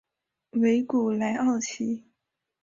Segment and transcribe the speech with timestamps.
[0.53, 2.03] 维古莱奥齐。